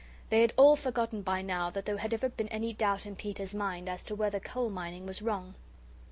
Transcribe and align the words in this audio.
They 0.29 0.41
had 0.41 0.51
all 0.57 0.75
forgotten 0.75 1.21
by 1.21 1.43
now 1.43 1.69
that 1.69 1.85
there 1.85 1.97
had 1.97 2.11
ever 2.11 2.27
been 2.29 2.47
any 2.47 2.73
doubt 2.73 3.05
in 3.05 3.15
Peter's 3.15 3.53
mind 3.53 3.87
as 3.87 4.01
to 4.05 4.15
whether 4.15 4.39
coal 4.39 4.71
mining 4.71 5.05
was 5.05 5.21
wrong. 5.21 5.53